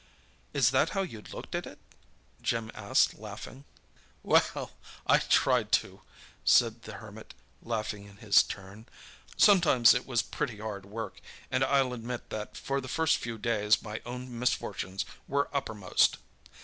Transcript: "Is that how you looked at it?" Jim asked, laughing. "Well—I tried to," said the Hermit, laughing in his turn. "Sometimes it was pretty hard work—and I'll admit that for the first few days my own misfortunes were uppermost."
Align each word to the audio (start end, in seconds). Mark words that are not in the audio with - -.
"Is 0.51 0.71
that 0.71 0.89
how 0.97 1.03
you 1.03 1.21
looked 1.21 1.53
at 1.53 1.67
it?" 1.67 1.77
Jim 2.41 2.71
asked, 2.73 3.13
laughing. 3.13 3.65
"Well—I 4.23 5.19
tried 5.19 5.71
to," 5.73 6.01
said 6.43 6.81
the 6.81 6.93
Hermit, 6.93 7.35
laughing 7.61 8.05
in 8.05 8.17
his 8.17 8.41
turn. 8.41 8.87
"Sometimes 9.37 9.93
it 9.93 10.07
was 10.07 10.23
pretty 10.23 10.57
hard 10.57 10.87
work—and 10.87 11.63
I'll 11.63 11.93
admit 11.93 12.31
that 12.31 12.57
for 12.57 12.81
the 12.81 12.87
first 12.87 13.17
few 13.17 13.37
days 13.37 13.83
my 13.83 14.01
own 14.03 14.39
misfortunes 14.39 15.05
were 15.27 15.49
uppermost." 15.55 16.17